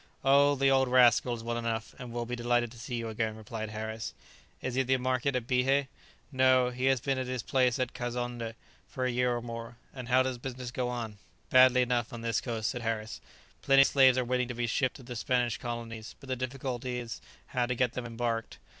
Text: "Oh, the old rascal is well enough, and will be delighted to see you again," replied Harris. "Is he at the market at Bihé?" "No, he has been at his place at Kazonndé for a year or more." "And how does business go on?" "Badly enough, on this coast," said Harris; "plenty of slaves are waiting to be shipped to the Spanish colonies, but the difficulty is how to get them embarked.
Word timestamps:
"Oh, 0.25 0.55
the 0.55 0.71
old 0.71 0.87
rascal 0.87 1.35
is 1.35 1.43
well 1.43 1.59
enough, 1.59 1.93
and 1.99 2.11
will 2.11 2.25
be 2.25 2.35
delighted 2.35 2.71
to 2.71 2.79
see 2.79 2.95
you 2.95 3.07
again," 3.09 3.35
replied 3.35 3.69
Harris. 3.69 4.15
"Is 4.59 4.73
he 4.73 4.81
at 4.81 4.87
the 4.87 4.97
market 4.97 5.35
at 5.35 5.45
Bihé?" 5.45 5.89
"No, 6.31 6.71
he 6.71 6.85
has 6.85 6.99
been 6.99 7.19
at 7.19 7.27
his 7.27 7.43
place 7.43 7.77
at 7.77 7.93
Kazonndé 7.93 8.55
for 8.89 9.05
a 9.05 9.11
year 9.11 9.35
or 9.35 9.43
more." 9.43 9.75
"And 9.93 10.07
how 10.07 10.23
does 10.23 10.39
business 10.39 10.71
go 10.71 10.89
on?" 10.89 11.19
"Badly 11.51 11.83
enough, 11.83 12.11
on 12.11 12.21
this 12.21 12.41
coast," 12.41 12.71
said 12.71 12.81
Harris; 12.81 13.21
"plenty 13.61 13.83
of 13.83 13.89
slaves 13.89 14.17
are 14.17 14.25
waiting 14.25 14.47
to 14.47 14.55
be 14.55 14.65
shipped 14.65 14.95
to 14.95 15.03
the 15.03 15.15
Spanish 15.15 15.57
colonies, 15.59 16.15
but 16.19 16.27
the 16.29 16.35
difficulty 16.35 16.97
is 16.97 17.21
how 17.49 17.67
to 17.67 17.75
get 17.75 17.93
them 17.93 18.07
embarked. 18.07 18.57